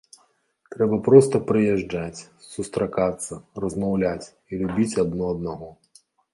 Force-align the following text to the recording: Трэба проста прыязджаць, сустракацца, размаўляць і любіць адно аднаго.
Трэба 0.75 0.95
проста 1.07 1.41
прыязджаць, 1.49 2.25
сустракацца, 2.55 3.33
размаўляць 3.67 4.31
і 4.33 4.53
любіць 4.65 4.99
адно 5.07 5.23
аднаго. 5.39 5.75